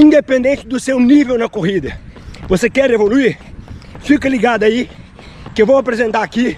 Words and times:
independente 0.00 0.66
do 0.66 0.80
seu 0.80 0.98
nível 0.98 1.36
na 1.36 1.48
corrida. 1.48 2.00
Você 2.48 2.70
quer 2.70 2.90
evoluir? 2.90 3.38
Fica 4.00 4.28
ligado 4.28 4.62
aí 4.62 4.90
que 5.54 5.60
eu 5.60 5.66
vou 5.66 5.76
apresentar 5.76 6.22
aqui 6.22 6.56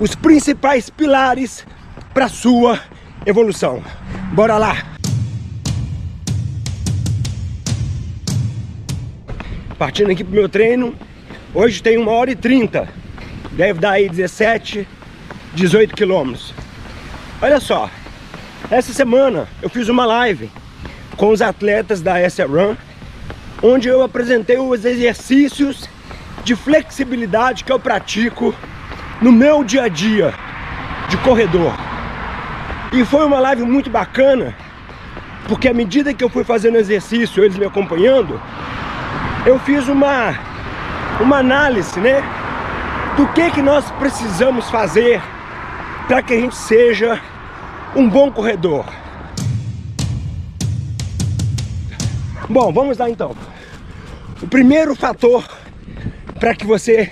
os 0.00 0.14
principais 0.16 0.90
pilares 0.90 1.64
para 2.12 2.28
sua 2.28 2.80
evolução. 3.24 3.82
Bora 4.32 4.58
lá! 4.58 4.76
Partindo 9.78 10.10
aqui 10.10 10.24
pro 10.24 10.34
meu 10.34 10.48
treino, 10.48 10.94
hoje 11.54 11.82
tem 11.82 11.96
uma 11.96 12.10
hora 12.10 12.30
e 12.30 12.36
trinta, 12.36 12.88
deve 13.52 13.80
dar 13.80 13.92
aí 13.92 14.08
17, 14.08 14.86
18 15.54 15.94
quilômetros. 15.94 16.52
Olha 17.40 17.60
só, 17.60 17.88
essa 18.70 18.92
semana 18.92 19.46
eu 19.62 19.68
fiz 19.68 19.88
uma 19.88 20.04
live 20.06 20.50
com 21.16 21.30
os 21.30 21.40
atletas 21.40 22.00
da 22.00 22.28
SA 22.28 22.46
Run, 22.46 22.76
onde 23.62 23.88
eu 23.88 24.02
apresentei 24.02 24.58
os 24.58 24.84
exercícios 24.84 25.88
de 26.42 26.54
flexibilidade 26.54 27.64
que 27.64 27.72
eu 27.72 27.80
pratico 27.80 28.54
no 29.20 29.32
meu 29.32 29.64
dia 29.64 29.84
a 29.84 29.88
dia 29.88 30.34
de 31.08 31.16
corredor. 31.18 31.72
E 32.92 33.04
foi 33.04 33.24
uma 33.24 33.40
live 33.40 33.62
muito 33.62 33.90
bacana, 33.90 34.54
porque 35.48 35.68
à 35.68 35.74
medida 35.74 36.12
que 36.12 36.22
eu 36.22 36.28
fui 36.28 36.44
fazendo 36.44 36.76
exercício, 36.76 37.42
eles 37.42 37.56
me 37.56 37.64
acompanhando, 37.64 38.40
eu 39.46 39.58
fiz 39.58 39.88
uma, 39.88 40.34
uma 41.20 41.38
análise, 41.38 41.98
né? 42.00 42.22
Do 43.16 43.26
que, 43.28 43.50
que 43.50 43.62
nós 43.62 43.90
precisamos 43.92 44.68
fazer 44.70 45.20
para 46.06 46.22
que 46.22 46.34
a 46.34 46.40
gente 46.40 46.56
seja 46.56 47.20
um 47.94 48.08
bom 48.08 48.30
corredor. 48.30 48.84
Bom, 52.48 52.72
vamos 52.72 52.98
lá 52.98 53.08
então. 53.08 53.34
O 54.42 54.46
primeiro 54.46 54.94
fator 54.94 55.44
para 56.38 56.54
que 56.54 56.66
você 56.66 57.10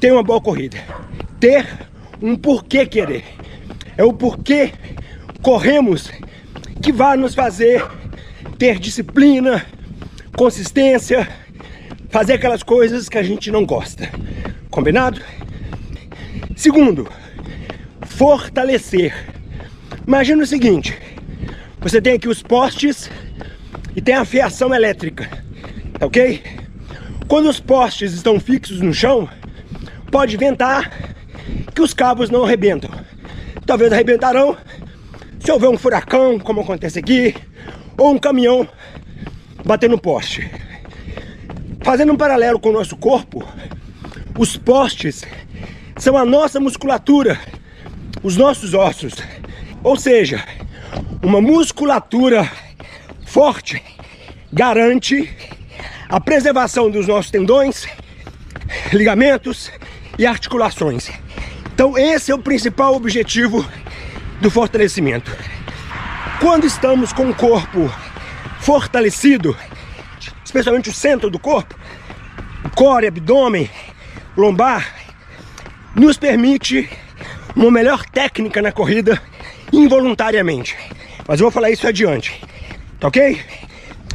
tenha 0.00 0.14
uma 0.14 0.22
boa 0.22 0.40
corrida, 0.40 0.76
ter 1.38 1.66
um 2.20 2.36
porquê 2.36 2.84
querer. 2.84 3.24
É 3.96 4.02
o 4.02 4.12
porquê 4.12 4.72
corremos 5.40 6.10
que 6.82 6.90
vai 6.90 7.16
nos 7.16 7.34
fazer 7.34 7.86
ter 8.58 8.78
disciplina, 8.78 9.64
consistência, 10.36 11.28
fazer 12.08 12.32
aquelas 12.32 12.62
coisas 12.62 13.08
que 13.08 13.18
a 13.18 13.22
gente 13.22 13.50
não 13.50 13.64
gosta. 13.64 14.10
Combinado? 14.68 15.20
Segundo, 16.56 17.08
fortalecer. 18.02 19.14
Imagina 20.06 20.42
o 20.42 20.46
seguinte: 20.46 20.98
você 21.80 22.02
tem 22.02 22.14
aqui 22.14 22.28
os 22.28 22.42
postes 22.42 23.08
e 23.94 24.00
tem 24.00 24.14
a 24.14 24.24
fiação 24.24 24.74
elétrica, 24.74 25.28
tá 25.98 26.06
ok? 26.06 26.42
Quando 27.28 27.48
os 27.48 27.60
postes 27.60 28.12
estão 28.12 28.40
fixos 28.40 28.80
no 28.80 28.92
chão, 28.92 29.28
pode 30.10 30.36
ventar 30.36 30.90
que 31.74 31.80
os 31.80 31.94
cabos 31.94 32.30
não 32.30 32.44
arrebentam. 32.44 32.90
Talvez 33.64 33.92
arrebentarão 33.92 34.56
se 35.38 35.50
houver 35.50 35.68
um 35.68 35.78
furacão, 35.78 36.38
como 36.38 36.60
acontece 36.60 36.98
aqui, 36.98 37.34
ou 37.96 38.12
um 38.12 38.18
caminhão 38.18 38.68
bater 39.64 39.88
no 39.88 39.98
poste. 39.98 40.50
Fazendo 41.82 42.12
um 42.12 42.16
paralelo 42.16 42.58
com 42.58 42.70
o 42.70 42.72
nosso 42.72 42.96
corpo, 42.96 43.46
os 44.38 44.56
postes 44.56 45.22
são 45.96 46.16
a 46.16 46.24
nossa 46.24 46.58
musculatura, 46.58 47.38
os 48.22 48.36
nossos 48.36 48.74
ossos. 48.74 49.14
Ou 49.82 49.96
seja, 49.96 50.44
uma 51.22 51.40
musculatura 51.40 52.50
forte 53.30 53.80
garante 54.52 55.32
a 56.08 56.20
preservação 56.20 56.90
dos 56.90 57.06
nossos 57.06 57.30
tendões, 57.30 57.86
ligamentos 58.92 59.70
e 60.18 60.26
articulações. 60.26 61.08
Então 61.72 61.96
esse 61.96 62.32
é 62.32 62.34
o 62.34 62.40
principal 62.40 62.92
objetivo 62.96 63.64
do 64.40 64.50
fortalecimento. 64.50 65.30
Quando 66.40 66.66
estamos 66.66 67.12
com 67.12 67.30
o 67.30 67.34
corpo 67.34 67.88
fortalecido, 68.58 69.56
especialmente 70.44 70.90
o 70.90 70.92
centro 70.92 71.30
do 71.30 71.38
corpo, 71.38 71.78
core, 72.74 73.06
abdômen, 73.06 73.70
lombar, 74.36 74.92
nos 75.94 76.18
permite 76.18 76.90
uma 77.54 77.70
melhor 77.70 78.04
técnica 78.06 78.60
na 78.60 78.72
corrida 78.72 79.22
involuntariamente. 79.72 80.76
Mas 81.28 81.38
eu 81.38 81.44
vou 81.44 81.52
falar 81.52 81.70
isso 81.70 81.86
adiante, 81.86 82.49
tá 83.00 83.08
ok? 83.08 83.40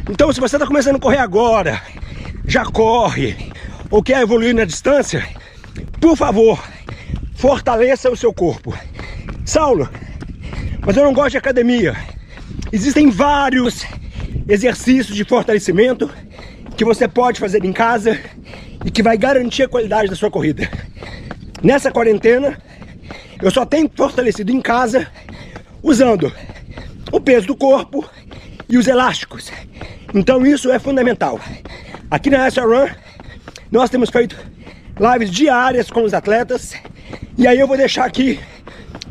Então 0.09 0.31
se 0.31 0.39
você 0.39 0.55
está 0.55 0.67
começando 0.67 0.97
a 0.97 0.99
correr 0.99 1.17
agora, 1.17 1.81
já 2.47 2.63
corre, 2.63 3.35
ou 3.89 4.03
quer 4.03 4.21
evoluir 4.21 4.53
na 4.53 4.63
distância, 4.63 5.27
por 5.99 6.15
favor, 6.15 6.63
fortaleça 7.35 8.09
o 8.11 8.15
seu 8.15 8.31
corpo. 8.31 8.77
Saulo, 9.43 9.89
mas 10.85 10.95
eu 10.95 11.03
não 11.03 11.13
gosto 11.13 11.31
de 11.31 11.37
academia. 11.37 11.95
Existem 12.71 13.09
vários 13.09 13.85
exercícios 14.47 15.15
de 15.15 15.23
fortalecimento 15.23 16.09
que 16.77 16.85
você 16.85 17.07
pode 17.07 17.39
fazer 17.39 17.65
em 17.65 17.73
casa 17.73 18.19
e 18.85 18.91
que 18.91 19.01
vai 19.01 19.17
garantir 19.17 19.63
a 19.63 19.67
qualidade 19.67 20.09
da 20.09 20.15
sua 20.15 20.29
corrida. 20.29 20.69
Nessa 21.63 21.91
quarentena, 21.91 22.61
eu 23.41 23.49
só 23.49 23.65
tenho 23.65 23.89
fortalecido 23.95 24.51
em 24.51 24.61
casa 24.61 25.07
usando 25.81 26.31
o 27.11 27.19
peso 27.19 27.47
do 27.47 27.55
corpo 27.55 28.07
e 28.69 28.77
os 28.77 28.87
elásticos. 28.87 29.51
Então 30.13 30.45
isso 30.45 30.71
é 30.71 30.79
fundamental. 30.79 31.39
Aqui 32.09 32.29
na 32.29 32.49
SA 32.49 32.63
Run, 32.63 32.87
nós 33.71 33.89
temos 33.89 34.09
feito 34.09 34.37
lives 34.99 35.29
diárias 35.29 35.89
com 35.89 36.03
os 36.03 36.13
atletas. 36.13 36.73
E 37.37 37.47
aí 37.47 37.59
eu 37.59 37.67
vou 37.67 37.77
deixar 37.77 38.05
aqui 38.05 38.39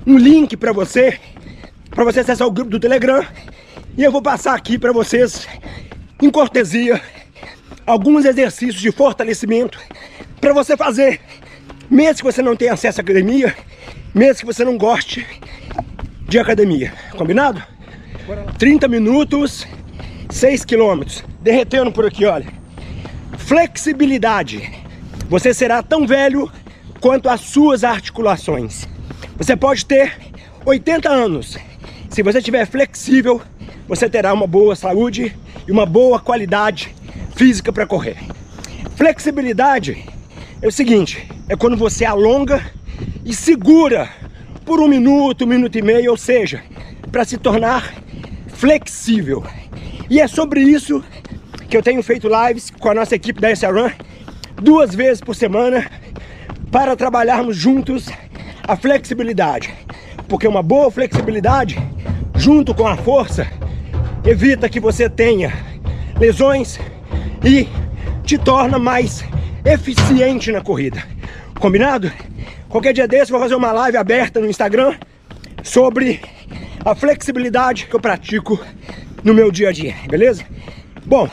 um 0.07 0.17
link 0.17 0.57
para 0.57 0.73
você, 0.73 1.19
para 1.91 2.05
você 2.05 2.21
acessar 2.21 2.47
o 2.47 2.51
grupo 2.51 2.71
do 2.71 2.81
Telegram. 2.81 3.25
E 3.97 4.03
eu 4.03 4.11
vou 4.11 4.23
passar 4.23 4.55
aqui 4.55 4.79
para 4.79 4.93
vocês, 4.93 5.47
em 6.21 6.31
cortesia, 6.31 7.01
alguns 7.87 8.25
exercícios 8.25 8.81
de 8.81 8.91
fortalecimento 8.91 9.79
para 10.41 10.53
você 10.53 10.77
fazer, 10.77 11.21
mesmo 11.89 12.17
que 12.17 12.25
você 12.25 12.43
não 12.43 12.57
tenha 12.57 12.73
acesso 12.73 13.01
à 13.01 13.03
academia, 13.03 13.55
mesmo 14.15 14.41
que 14.41 14.47
você 14.47 14.65
não 14.65 14.77
goste 14.77 15.27
de 16.29 16.39
academia. 16.39 16.93
Combinado? 17.17 17.63
30 18.59 18.89
minutos, 18.89 19.67
6 20.31 20.65
quilômetros. 20.65 21.25
Derretendo 21.41 21.93
por 21.93 22.07
aqui, 22.07 22.25
olha. 22.25 22.47
Flexibilidade. 23.37 24.73
Você 25.29 25.53
será 25.53 25.83
tão 25.83 26.07
velho 26.07 26.51
quanto 27.01 27.29
as 27.29 27.41
suas 27.43 27.85
articulações. 27.85 28.89
Você 29.37 29.57
pode 29.57 29.85
ter 29.85 30.17
80 30.65 31.09
anos. 31.09 31.59
Se 32.09 32.23
você 32.23 32.39
estiver 32.39 32.67
flexível, 32.67 33.43
você 33.87 34.09
terá 34.09 34.33
uma 34.33 34.47
boa 34.47 34.75
saúde 34.75 35.37
e 35.67 35.73
uma 35.73 35.85
boa 35.85 36.19
qualidade 36.19 36.95
física 37.37 37.73
para 37.73 37.87
correr. 37.87 38.17
Flexibilidade 38.97 40.05
é 40.63 40.67
o 40.67 40.73
seguinte, 40.73 41.29
é 41.49 41.57
quando 41.57 41.77
você 41.77 42.05
alonga 42.05 42.65
e 43.25 43.35
segura 43.35 44.09
por 44.65 44.81
um 44.81 44.89
minuto, 44.89 45.45
um 45.45 45.49
minuto 45.49 45.77
e 45.77 45.83
meio, 45.83 46.13
ou 46.13 46.17
seja, 46.17 46.63
para 47.11 47.25
se 47.25 47.37
tornar 47.37 48.04
flexível. 48.55 49.45
E 50.09 50.21
é 50.21 50.27
sobre 50.27 50.61
isso 50.61 51.05
que 51.69 51.77
eu 51.77 51.83
tenho 51.83 52.03
feito 52.03 52.29
lives 52.29 52.71
com 52.71 52.89
a 52.89 52.95
nossa 52.95 53.15
equipe 53.15 53.41
da 53.41 53.49
Run 53.49 53.91
duas 54.63 54.95
vezes 54.95 55.21
por 55.21 55.35
semana 55.35 55.91
para 56.71 56.97
trabalharmos 56.97 57.57
juntos 57.57 58.09
a 58.67 58.77
flexibilidade. 58.77 59.75
Porque 60.29 60.49
uma 60.49 60.63
boa 60.63 60.91
flexibilidade, 60.91 61.77
junto 62.37 62.75
com 62.75 62.87
a 62.87 62.97
força, 62.97 63.47
evita 64.25 64.69
que 64.69 64.81
você 64.81 65.09
tenha 65.09 65.53
lesões 66.19 66.79
e 67.45 67.69
te 68.25 68.39
torna 68.39 68.79
mais 68.79 69.25
eficiente 69.65 70.51
na 70.51 70.61
corrida. 70.61 71.03
Combinado? 71.59 72.11
Qualquer 72.69 72.93
dia 72.93 73.07
desse 73.07 73.31
eu 73.31 73.39
vou 73.39 73.41
fazer 73.41 73.55
uma 73.55 73.73
live 73.73 73.97
aberta 73.97 74.41
no 74.41 74.49
Instagram 74.49 74.95
sobre 75.63 76.21
a 76.85 76.95
flexibilidade 76.95 77.87
que 77.87 77.97
eu 77.97 78.01
pratico 78.01 78.61
no 79.23 79.33
meu 79.33 79.51
dia 79.51 79.71
a 79.71 79.73
dia, 79.73 79.95
beleza? 80.07 80.45
Bom, 81.07 81.29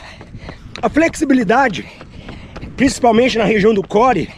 a 0.81 0.89
flexibilidade, 0.89 1.85
principalmente 2.77 3.37
na 3.37 3.43
região 3.43 3.73
do 3.73 3.85
core, 3.85 4.29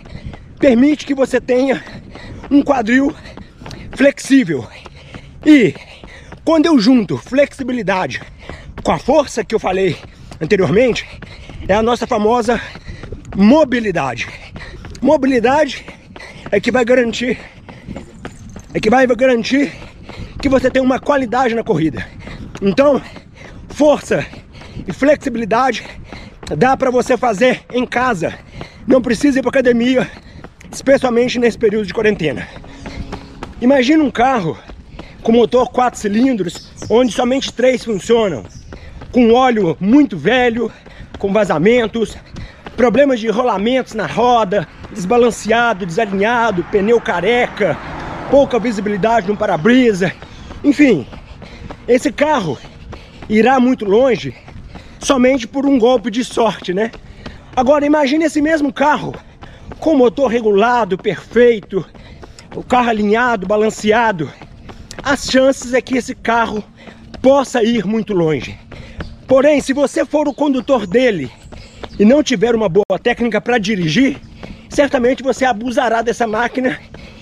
permite 0.60 1.06
que 1.06 1.14
você 1.14 1.40
tenha 1.40 1.84
um 2.50 2.64
quadril 2.64 3.16
flexível. 3.92 4.68
E 5.46 5.76
quando 6.44 6.66
eu 6.66 6.80
junto 6.80 7.16
flexibilidade 7.18 8.20
com 8.84 8.92
a 8.92 8.98
força 8.98 9.44
que 9.44 9.54
eu 9.54 9.60
falei 9.60 9.96
anteriormente, 10.42 11.08
é 11.68 11.76
a 11.76 11.84
nossa 11.84 12.08
famosa 12.08 12.60
mobilidade. 13.36 14.28
Mobilidade 15.00 15.86
é 16.52 16.60
que 16.60 16.72
vai 16.72 16.84
garantir 16.84 17.38
é 18.74 18.80
que 18.80 18.90
vai 18.90 19.06
garantir 19.06 19.72
que 20.44 20.50
você 20.50 20.70
tem 20.70 20.82
uma 20.82 21.00
qualidade 21.00 21.56
na 21.56 21.64
corrida. 21.64 22.06
Então, 22.62 23.02
força 23.70 24.26
e 24.86 24.92
flexibilidade 24.92 25.86
dá 26.58 26.76
para 26.76 26.92
você 26.92 27.16
fazer 27.16 27.62
em 27.72 27.86
casa. 27.86 28.34
Não 28.86 29.02
precisa 29.02 29.40
ir 29.40 29.42
para 29.42 29.52
academia, 29.52 30.06
especialmente 30.70 31.40
nesse 31.40 31.58
período 31.58 31.88
de 31.88 31.94
quarentena. 31.94 32.46
Imagina 33.62 34.04
um 34.04 34.12
carro 34.12 34.60
com 35.22 35.32
motor 35.32 35.70
4 35.70 35.98
cilindros, 35.98 36.70
onde 36.90 37.14
somente 37.14 37.54
três 37.54 37.86
funcionam, 37.86 38.44
com 39.14 39.32
óleo 39.32 39.78
muito 39.80 40.18
velho, 40.18 40.70
com 41.20 41.32
vazamentos, 41.32 42.18
problemas 42.76 43.22
de 43.22 43.30
rolamentos 43.30 43.94
na 43.94 44.08
roda, 44.08 44.68
desbalanceado, 44.92 45.86
desalinhado, 45.86 46.66
pneu 46.66 47.00
careca, 47.00 47.78
pouca 48.30 48.60
visibilidade 48.60 49.30
no 49.30 49.38
para-brisa, 49.38 50.12
enfim, 50.64 51.06
esse 51.88 52.12
carro 52.12 52.58
irá 53.30 53.60
muito 53.60 53.86
longe 53.86 54.34
somente 55.00 55.48
por 55.48 55.66
um 55.66 55.78
golpe 55.78 56.10
de 56.10 56.24
sorte, 56.24 56.74
né? 56.74 56.92
Agora 57.56 57.86
imagine 57.86 58.26
esse 58.26 58.42
mesmo 58.42 58.72
carro 58.72 59.14
com 59.80 59.96
motor 59.96 60.28
regulado, 60.28 60.98
perfeito, 60.98 61.86
o 62.56 62.64
carro 62.64 62.90
alinhado, 62.90 63.46
balanceado. 63.46 64.32
As 65.04 65.26
chances 65.26 65.74
é 65.74 65.82
que 65.82 65.98
esse 65.98 66.16
carro 66.16 66.64
possa 67.22 67.62
ir 67.62 67.86
muito 67.86 68.14
longe. 68.14 68.58
Porém, 69.28 69.60
se 69.62 69.74
você 69.74 70.06
for 70.06 70.28
o 70.28 70.34
condutor 70.34 70.88
dele 70.88 71.30
e 72.00 72.06
não 72.06 72.24
tiver 72.24 72.56
uma 72.56 72.70
boa 72.70 73.00
técnica 73.02 73.42
para 73.42 73.58
dirigir, 73.58 74.18
certamente 74.70 75.22
você 75.22 75.44
abusará 75.44 76.02
dessa 76.02 76.26
máquina 76.26 76.80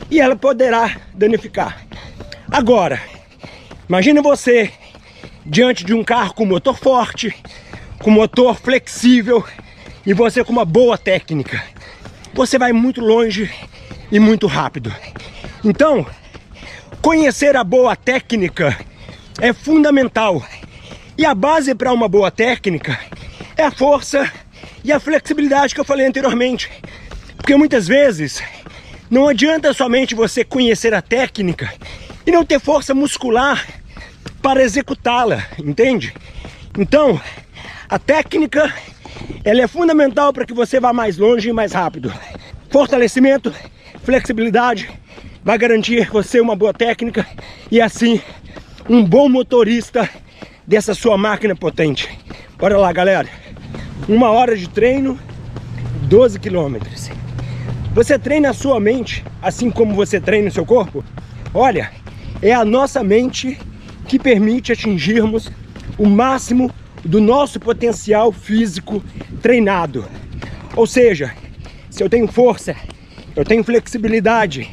e 0.09 0.19
ela 0.19 0.35
poderá 0.35 0.97
danificar. 1.13 1.85
Agora, 2.49 2.99
imagine 3.91 4.21
você 4.21 4.71
diante 5.45 5.83
de 5.83 5.93
um 5.93 6.01
carro 6.01 6.33
com 6.33 6.45
motor 6.45 6.77
forte, 6.77 7.35
com 7.99 8.09
motor 8.09 8.55
flexível 8.55 9.43
e 10.05 10.13
você 10.13 10.45
com 10.45 10.53
uma 10.53 10.63
boa 10.63 10.97
técnica. 10.97 11.61
Você 12.33 12.57
vai 12.57 12.71
muito 12.71 13.01
longe 13.01 13.51
e 14.09 14.17
muito 14.17 14.47
rápido. 14.47 14.95
Então, 15.61 16.07
conhecer 17.01 17.57
a 17.57 17.65
boa 17.65 17.93
técnica 17.93 18.79
é 19.41 19.51
fundamental. 19.51 20.41
E 21.17 21.25
a 21.25 21.35
base 21.35 21.75
para 21.75 21.91
uma 21.91 22.07
boa 22.07 22.31
técnica 22.31 22.97
é 23.57 23.63
a 23.65 23.71
força 23.71 24.31
e 24.85 24.91
a 24.93 25.01
flexibilidade 25.01 25.75
que 25.75 25.81
eu 25.81 25.85
falei 25.85 26.07
anteriormente. 26.07 26.71
Porque 27.35 27.57
muitas 27.57 27.89
vezes 27.89 28.41
não 29.09 29.27
adianta 29.27 29.73
somente 29.73 30.15
você 30.15 30.45
conhecer 30.45 30.93
a 30.93 31.01
técnica 31.01 31.73
e 32.25 32.31
não 32.31 32.45
ter 32.45 32.57
força 32.57 32.93
muscular 32.95 33.80
para 34.41 34.61
executá-la, 34.61 35.45
entende? 35.59 36.13
Então, 36.77 37.19
a 37.87 37.99
técnica 37.99 38.73
ela 39.43 39.61
é 39.61 39.67
fundamental 39.67 40.33
para 40.33 40.45
que 40.45 40.53
você 40.53 40.79
vá 40.79 40.93
mais 40.93 41.17
longe 41.17 41.49
e 41.49 41.53
mais 41.53 41.73
rápido. 41.73 42.11
Fortalecimento, 42.69 43.53
flexibilidade 44.03 44.89
vai 45.43 45.57
garantir 45.57 46.09
você 46.09 46.39
uma 46.39 46.55
boa 46.55 46.73
técnica 46.73 47.25
e 47.69 47.81
assim 47.81 48.21
um 48.89 49.03
bom 49.03 49.29
motorista 49.29 50.09
dessa 50.65 50.93
sua 50.93 51.17
máquina 51.17 51.55
potente. 51.55 52.09
Bora 52.57 52.77
lá, 52.77 52.91
galera. 52.91 53.27
Uma 54.07 54.29
hora 54.31 54.55
de 54.55 54.69
treino, 54.69 55.19
12 56.03 56.39
quilômetros. 56.39 57.09
Você 57.93 58.17
treina 58.17 58.51
a 58.51 58.53
sua 58.53 58.79
mente 58.79 59.23
assim 59.41 59.69
como 59.69 59.93
você 59.93 60.19
treina 60.19 60.47
o 60.47 60.51
seu 60.51 60.65
corpo? 60.65 61.03
Olha, 61.53 61.91
é 62.41 62.53
a 62.53 62.63
nossa 62.63 63.03
mente 63.03 63.57
que 64.11 64.19
permite 64.19 64.73
atingirmos 64.73 65.49
o 65.97 66.05
máximo 66.05 66.69
do 67.01 67.21
nosso 67.21 67.61
potencial 67.61 68.29
físico 68.29 69.01
treinado. 69.41 70.05
Ou 70.75 70.85
seja, 70.85 71.33
se 71.89 72.03
eu 72.03 72.09
tenho 72.09 72.27
força, 72.27 72.75
eu 73.37 73.45
tenho 73.45 73.63
flexibilidade, 73.63 74.69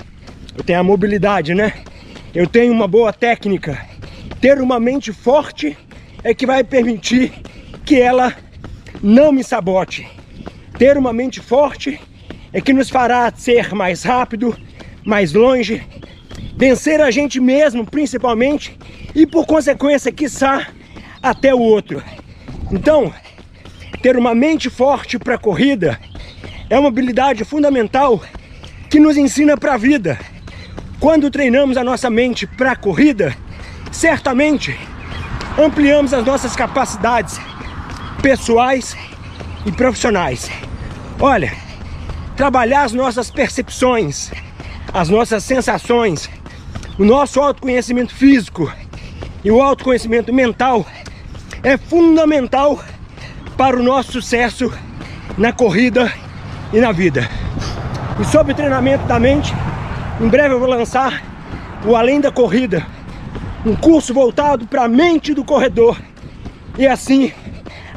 eu 0.57 0.65
tenho 0.65 0.81
a 0.81 0.83
mobilidade, 0.83 1.55
né? 1.55 1.73
Eu 2.35 2.49
tenho 2.49 2.73
uma 2.73 2.89
boa 2.89 3.13
técnica. 3.13 3.79
Ter 4.41 4.61
uma 4.61 4.81
mente 4.81 5.13
forte 5.13 5.79
é 6.25 6.35
que 6.35 6.45
vai 6.45 6.65
permitir 6.65 7.33
que 7.85 7.95
ela 7.95 8.35
não 9.01 9.31
me 9.31 9.45
sabote. 9.45 10.05
Ter 10.77 10.99
uma 10.99 11.13
mente 11.13 11.39
forte 11.39 12.01
é 12.53 12.61
que 12.61 12.73
nos 12.73 12.91
fará 12.91 13.33
ser 13.33 13.73
mais 13.73 14.03
rápido, 14.03 14.59
mais 15.05 15.33
longe, 15.33 15.81
vencer 16.57 17.01
a 17.01 17.09
gente 17.13 17.39
mesmo, 17.39 17.87
principalmente, 17.87 18.77
e 19.19 19.27
por 19.27 19.45
consequência, 19.47 20.13
quiçá, 20.13 20.69
até 21.21 21.53
o 21.53 21.59
outro. 21.59 22.01
Então, 22.71 23.13
ter 24.01 24.17
uma 24.17 24.33
mente 24.33 24.71
forte 24.71 25.19
para 25.19 25.35
a 25.35 25.39
corrida 25.39 25.99
é 26.71 26.79
uma 26.79 26.87
habilidade 26.87 27.45
fundamental 27.45 28.23
que 28.89 29.01
nos 29.01 29.17
ensina 29.17 29.57
para 29.57 29.75
a 29.75 29.77
vida. 29.77 30.17
Quando 31.01 31.33
treinamos 31.33 31.77
a 31.77 31.83
nossa 31.83 32.09
mente 32.09 32.47
para 32.47 32.73
a 32.73 32.77
corrida, 32.77 33.37
certamente 33.91 34.79
ampliamos 35.59 36.15
as 36.15 36.25
nossas 36.25 36.55
capacidades 36.55 37.41
pessoais 38.23 38.97
e 39.67 39.73
profissionais. 39.73 40.49
Olha, 41.19 41.53
trabalhar 42.37 42.85
as 42.85 42.93
nossas 42.93 43.33
percepções, 43.33 44.31
as 44.95 45.09
nossas 45.09 45.43
sensações, 45.43 46.31
o 46.97 47.05
nosso 47.05 47.41
autoconhecimento 47.41 48.15
físico 48.15 48.73
e 49.45 49.51
o 49.51 49.61
autoconhecimento 49.61 50.33
mental 50.33 50.87
é 51.63 51.77
fundamental 51.77 52.83
para 53.57 53.79
o 53.79 53.83
nosso 53.83 54.13
sucesso 54.13 54.73
na 55.37 55.53
corrida 55.53 56.13
e 56.73 56.81
na 56.81 56.93
vida. 56.93 57.29
E 58.21 58.25
sobre 58.25 58.53
o 58.53 58.57
treinamento 58.57 59.07
da 59.07 59.19
mente, 59.19 59.53
em 60.21 60.29
breve 60.29 60.55
eu 60.55 60.59
vou 60.59 60.69
lançar 60.69 61.23
o 61.85 61.95
Além 61.95 62.21
da 62.21 62.31
Corrida, 62.31 62.85
um 63.65 63.75
curso 63.77 64.13
voltado 64.13 64.67
para 64.67 64.85
a 64.85 64.89
mente 64.89 65.33
do 65.35 65.45
corredor 65.45 65.97
e 66.77 66.87
assim 66.87 67.33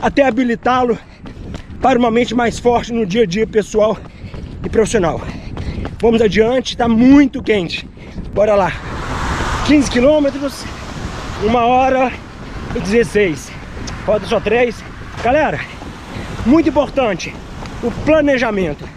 até 0.01 0.25
habilitá-lo 0.25 0.97
para 1.81 1.97
uma 1.97 2.11
mente 2.11 2.35
mais 2.35 2.59
forte 2.59 2.93
no 2.93 3.05
dia 3.05 3.23
a 3.23 3.25
dia 3.25 3.47
pessoal 3.47 3.97
e 4.63 4.69
profissional. 4.69 5.21
Vamos 5.99 6.21
adiante, 6.21 6.69
está 6.69 6.87
muito 6.87 7.41
quente. 7.41 7.87
Bora 8.33 8.55
lá. 8.55 8.71
15 9.67 9.89
quilômetros, 9.89 10.65
uma 11.43 11.65
hora 11.65 12.11
e 12.75 12.79
16. 12.79 13.51
Falta 14.05 14.25
só 14.25 14.39
três. 14.39 14.83
Galera, 15.23 15.59
muito 16.45 16.69
importante 16.69 17.33
o 17.81 17.91
planejamento. 17.91 18.87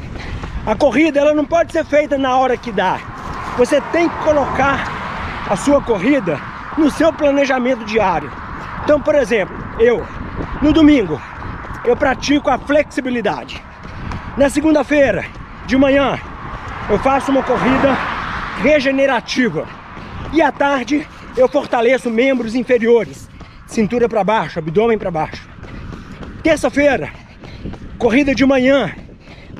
A 0.67 0.75
corrida 0.75 1.21
ela 1.21 1.35
não 1.35 1.45
pode 1.45 1.73
ser 1.73 1.85
feita 1.85 2.19
na 2.19 2.37
hora 2.37 2.57
que 2.57 2.71
dá. 2.71 2.99
Você 3.57 3.81
tem 3.93 4.09
que 4.09 4.17
colocar 4.19 5.45
a 5.49 5.57
sua 5.57 5.81
corrida 5.81 6.39
no 6.77 6.91
seu 6.91 7.13
planejamento 7.13 7.85
diário. 7.85 8.31
Então, 8.83 9.01
por 9.01 9.15
exemplo, 9.15 9.57
eu 9.79 10.07
no 10.61 10.73
domingo 10.73 11.21
eu 11.85 11.97
pratico 11.97 12.51
a 12.51 12.59
flexibilidade. 12.59 13.63
Na 14.37 14.49
segunda-feira, 14.49 15.25
de 15.67 15.77
manhã, 15.77 16.19
eu 16.89 16.99
faço 16.99 17.31
uma 17.31 17.43
corrida 17.43 17.97
regenerativa. 18.63 19.67
E 20.33 20.43
à 20.43 20.51
tarde, 20.51 21.07
eu 21.37 21.49
fortaleço 21.49 22.11
membros 22.11 22.55
inferiores, 22.55 23.29
cintura 23.67 24.09
para 24.09 24.23
baixo, 24.23 24.59
abdômen 24.59 24.97
para 24.97 25.11
baixo. 25.11 25.49
Terça-feira, 26.43 27.11
corrida 27.99 28.35
de 28.35 28.45
manhã, 28.47 28.95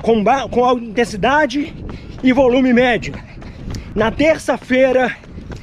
com, 0.01 0.23
com 0.49 0.79
intensidade 0.79 1.73
e 2.23 2.31
volume 2.31 2.71
médio. 2.73 3.13
Na 3.93 4.09
terça-feira 4.09 5.15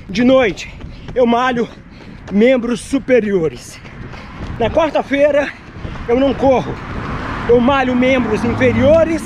de 0.08 0.22
noite, 0.22 0.72
eu 1.14 1.26
malho 1.26 1.68
membros 2.30 2.80
superiores. 2.80 3.80
Na 4.58 4.68
quarta-feira, 4.68 5.50
eu 6.08 6.20
não 6.20 6.34
corro. 6.34 6.74
Eu 7.48 7.60
malho 7.60 7.96
membros 7.96 8.44
inferiores 8.44 9.22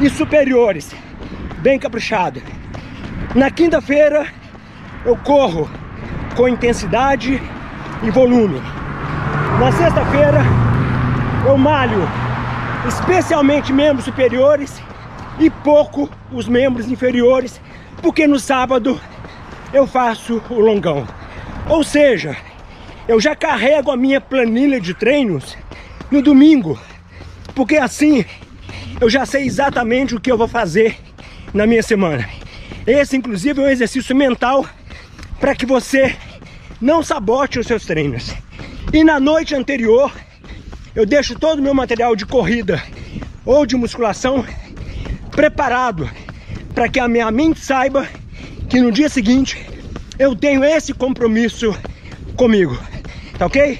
e 0.00 0.10
superiores, 0.10 0.92
bem 1.58 1.78
caprichado. 1.78 2.42
Na 3.34 3.50
quinta-feira, 3.50 4.26
eu 5.04 5.16
corro 5.16 5.68
com 6.38 6.48
intensidade 6.48 7.42
e 8.00 8.10
volume. 8.12 8.62
Na 9.58 9.72
sexta-feira, 9.72 10.38
eu 11.44 11.58
malho 11.58 12.08
especialmente 12.86 13.72
membros 13.72 14.04
superiores 14.04 14.80
e 15.40 15.50
pouco 15.50 16.08
os 16.30 16.46
membros 16.46 16.88
inferiores, 16.88 17.60
porque 18.00 18.24
no 18.28 18.38
sábado 18.38 19.00
eu 19.72 19.84
faço 19.84 20.40
o 20.48 20.60
longão. 20.60 21.08
Ou 21.68 21.82
seja, 21.82 22.36
eu 23.08 23.20
já 23.20 23.34
carrego 23.34 23.90
a 23.90 23.96
minha 23.96 24.20
planilha 24.20 24.80
de 24.80 24.94
treinos 24.94 25.58
no 26.08 26.22
domingo, 26.22 26.78
porque 27.52 27.78
assim 27.78 28.24
eu 29.00 29.10
já 29.10 29.26
sei 29.26 29.44
exatamente 29.44 30.14
o 30.14 30.20
que 30.20 30.30
eu 30.30 30.38
vou 30.38 30.46
fazer 30.46 30.96
na 31.52 31.66
minha 31.66 31.82
semana. 31.82 32.28
Esse, 32.86 33.16
inclusive, 33.16 33.60
é 33.60 33.64
um 33.64 33.68
exercício 33.68 34.14
mental 34.14 34.64
para 35.40 35.54
que 35.54 35.66
você 35.66 36.16
não 36.80 37.02
sabote 37.02 37.58
os 37.58 37.66
seus 37.66 37.84
treinos. 37.84 38.34
E 38.92 39.04
na 39.04 39.18
noite 39.20 39.54
anterior, 39.54 40.12
eu 40.94 41.04
deixo 41.04 41.38
todo 41.38 41.58
o 41.58 41.62
meu 41.62 41.74
material 41.74 42.16
de 42.16 42.24
corrida 42.24 42.82
ou 43.44 43.66
de 43.66 43.76
musculação 43.76 44.44
preparado 45.30 46.08
para 46.74 46.88
que 46.88 46.98
a 46.98 47.08
minha 47.08 47.30
mente 47.30 47.60
saiba 47.60 48.08
que 48.68 48.80
no 48.80 48.90
dia 48.92 49.08
seguinte 49.08 49.64
eu 50.18 50.34
tenho 50.34 50.64
esse 50.64 50.92
compromisso 50.92 51.74
comigo, 52.36 52.78
tá 53.38 53.46
ok? 53.46 53.78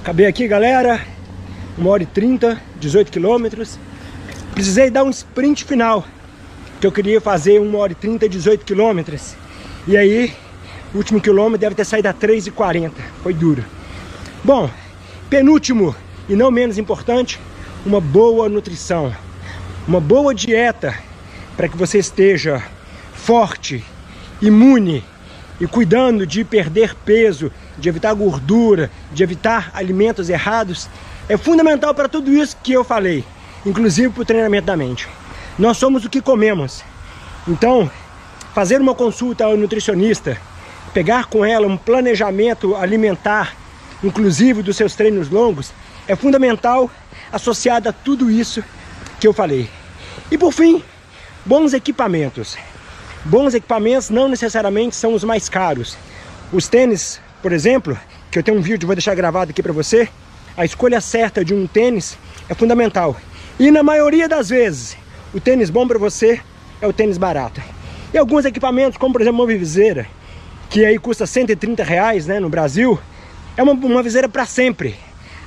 Acabei 0.00 0.26
aqui, 0.26 0.46
galera, 0.46 1.00
1 1.78 1.86
hora 1.86 2.02
e 2.02 2.06
30, 2.06 2.60
18 2.78 3.10
quilômetros. 3.10 3.78
Precisei 4.52 4.90
dar 4.90 5.02
um 5.02 5.10
sprint 5.10 5.64
final, 5.64 6.04
que 6.80 6.86
eu 6.86 6.92
queria 6.92 7.20
fazer 7.20 7.60
1 7.60 7.74
hora 7.74 7.92
e 7.92 7.94
30, 7.94 8.28
18 8.28 8.64
quilômetros. 8.64 9.34
E 9.88 9.96
aí, 9.96 10.32
o 10.94 10.98
último 10.98 11.20
quilômetro 11.20 11.58
deve 11.58 11.74
ter 11.74 11.84
saído 11.84 12.08
a 12.08 12.12
3 12.12 12.46
e 12.46 12.50
40, 12.52 12.94
foi 13.22 13.34
duro. 13.34 13.64
Bom, 14.44 14.70
penúltimo 15.28 15.94
e 16.28 16.36
não 16.36 16.50
menos 16.50 16.78
importante, 16.78 17.40
uma 17.84 18.00
boa 18.00 18.48
nutrição, 18.48 19.14
uma 19.88 20.00
boa 20.00 20.32
dieta 20.32 20.94
para 21.56 21.68
que 21.68 21.76
você 21.76 21.98
esteja 21.98 22.62
forte, 23.12 23.84
imune 24.40 25.04
e 25.60 25.66
cuidando 25.66 26.26
de 26.26 26.44
perder 26.44 26.94
peso, 26.94 27.50
de 27.76 27.88
evitar 27.88 28.14
gordura, 28.14 28.90
de 29.12 29.22
evitar 29.22 29.70
alimentos 29.74 30.28
errados, 30.28 30.88
é 31.28 31.36
fundamental 31.36 31.92
para 31.92 32.08
tudo 32.08 32.30
isso 32.30 32.56
que 32.62 32.72
eu 32.72 32.84
falei, 32.84 33.24
inclusive 33.66 34.10
para 34.10 34.22
o 34.22 34.24
treinamento 34.24 34.66
da 34.66 34.76
mente. 34.76 35.08
Nós 35.58 35.76
somos 35.76 36.04
o 36.04 36.10
que 36.10 36.20
comemos. 36.20 36.84
Então, 37.48 37.90
fazer 38.54 38.80
uma 38.80 38.94
consulta 38.94 39.44
ao 39.44 39.56
nutricionista, 39.56 40.38
pegar 40.94 41.26
com 41.26 41.44
ela 41.44 41.66
um 41.66 41.76
planejamento 41.76 42.76
alimentar, 42.76 43.56
inclusive 44.02 44.62
dos 44.62 44.76
seus 44.76 44.94
treinos 44.94 45.28
longos, 45.28 45.72
é 46.06 46.14
fundamental 46.14 46.88
associado 47.32 47.88
a 47.88 47.92
tudo 47.92 48.30
isso 48.30 48.62
que 49.18 49.26
eu 49.26 49.32
falei. 49.32 49.68
E 50.30 50.38
por 50.38 50.52
fim, 50.52 50.82
bons 51.44 51.74
equipamentos. 51.74 52.56
Bons 53.24 53.54
equipamentos 53.54 54.08
não 54.08 54.28
necessariamente 54.28 54.94
são 54.94 55.14
os 55.14 55.24
mais 55.24 55.48
caros. 55.48 55.98
Os 56.52 56.68
tênis, 56.68 57.20
por 57.42 57.52
exemplo, 57.52 57.98
que 58.30 58.38
eu 58.38 58.42
tenho 58.42 58.58
um 58.58 58.62
vídeo, 58.62 58.86
vou 58.86 58.94
deixar 58.94 59.16
gravado 59.16 59.50
aqui 59.50 59.62
para 59.62 59.72
você, 59.72 60.08
a 60.56 60.64
escolha 60.64 61.00
certa 61.00 61.44
de 61.44 61.52
um 61.52 61.66
tênis 61.66 62.16
é 62.48 62.54
fundamental. 62.54 63.16
E 63.58 63.70
na 63.72 63.82
maioria 63.82 64.28
das 64.28 64.48
vezes, 64.48 64.96
o 65.32 65.40
tênis 65.40 65.70
bom 65.70 65.88
para 65.88 65.98
você 65.98 66.40
é 66.80 66.86
o 66.86 66.92
tênis 66.92 67.18
barato. 67.18 67.60
E 68.12 68.18
alguns 68.18 68.44
equipamentos, 68.44 68.96
como 68.96 69.12
por 69.12 69.22
exemplo 69.22 69.40
uma 69.40 69.46
viseira, 69.46 70.06
que 70.74 70.84
aí 70.84 70.98
custa 70.98 71.24
130 71.24 71.84
reais 71.84 72.26
né, 72.26 72.40
no 72.40 72.48
Brasil, 72.48 72.98
é 73.56 73.62
uma, 73.62 73.74
uma 73.74 74.02
viseira 74.02 74.28
para 74.28 74.44
sempre. 74.44 74.96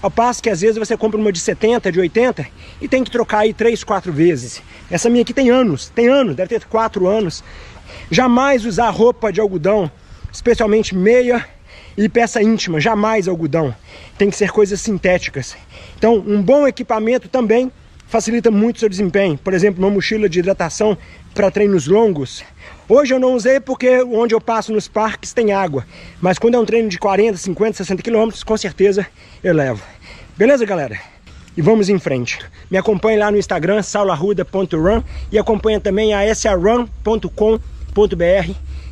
Ao 0.02 0.10
passo 0.10 0.42
que 0.42 0.50
às 0.50 0.62
vezes 0.62 0.78
você 0.78 0.96
compra 0.96 1.20
uma 1.20 1.34
de 1.34 1.40
70, 1.42 1.92
de 1.92 2.00
80 2.00 2.48
e 2.80 2.88
tem 2.88 3.04
que 3.04 3.12
trocar 3.12 3.40
aí 3.40 3.54
3, 3.54 3.84
4 3.84 4.14
vezes. 4.14 4.62
Essa 4.90 5.10
minha 5.10 5.24
aqui 5.24 5.34
tem 5.34 5.50
anos, 5.50 5.90
tem 5.90 6.08
anos, 6.08 6.34
deve 6.34 6.48
ter 6.48 6.64
4 6.64 7.06
anos. 7.08 7.44
Jamais 8.10 8.66
usar 8.66 8.90
roupa 8.90 9.30
de 9.30 9.42
algodão, 9.42 9.92
especialmente 10.32 10.96
meia 10.96 11.46
e 11.98 12.08
peça 12.08 12.42
íntima, 12.42 12.80
jamais 12.80 13.28
algodão. 13.28 13.76
Tem 14.18 14.30
que 14.30 14.38
ser 14.38 14.50
coisas 14.50 14.80
sintéticas. 14.80 15.58
Então, 15.98 16.24
um 16.26 16.42
bom 16.42 16.66
equipamento 16.66 17.28
também 17.28 17.70
facilita 18.08 18.50
muito 18.50 18.80
seu 18.80 18.88
desempenho. 18.88 19.38
Por 19.38 19.54
exemplo, 19.54 19.84
uma 19.84 19.92
mochila 19.92 20.30
de 20.30 20.40
hidratação 20.40 20.98
para 21.34 21.52
treinos 21.52 21.86
longos. 21.86 22.46
Hoje 22.90 23.14
eu 23.14 23.20
não 23.20 23.34
usei 23.34 23.60
porque 23.60 24.02
onde 24.02 24.34
eu 24.34 24.40
passo 24.40 24.72
nos 24.72 24.88
parques 24.88 25.34
tem 25.34 25.52
água. 25.52 25.86
Mas 26.22 26.40
quando 26.40 26.56
é 26.56 26.60
um 26.60 26.66
treino 26.66 26.88
de 26.88 26.98
40, 26.98 27.38
50, 27.38 27.78
60 27.78 28.02
quilômetros, 28.02 28.44
com 28.44 28.56
certeza 28.56 29.06
eu 29.44 29.54
levo. 29.54 29.84
Beleza, 30.38 30.66
galera? 30.66 30.98
E 31.58 31.62
vamos 31.62 31.90
em 31.90 32.00
frente. 32.00 32.40
Me 32.72 32.78
acompanhe 32.78 33.18
lá 33.18 33.30
no 33.30 33.38
Instagram, 33.38 33.82
saularruda.run 33.82 35.04
e 35.32 35.38
acompanhe 35.38 35.80
também 35.82 36.14
a 36.14 36.24
srun.com.br, 36.34 36.92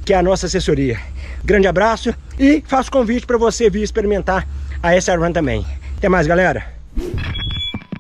que 0.03 0.13
é 0.13 0.17
a 0.17 0.23
nossa 0.23 0.47
assessoria. 0.47 0.99
Grande 1.45 1.67
abraço 1.67 2.13
e 2.37 2.63
faço 2.67 2.91
convite 2.91 3.25
para 3.25 3.37
você 3.37 3.69
vir 3.69 3.83
experimentar 3.83 4.45
a 4.83 4.97
SRun 4.97 5.31
também. 5.31 5.65
Até 5.97 6.09
mais, 6.09 6.27
galera! 6.27 6.65